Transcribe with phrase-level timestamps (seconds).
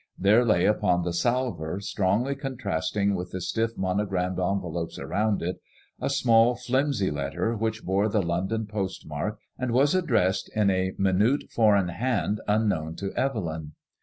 [0.17, 5.57] There lay upon the salver, strongly contrasting with the stiff monogramed envelopes around it,
[5.99, 10.93] a small flimsy letter, which bore the London post mark, and was addressed in a
[10.97, 13.73] minute foreign hand unknown to Bvel3m.